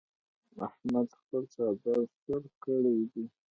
[0.67, 3.25] احمد خپل څادر سور کړ دی.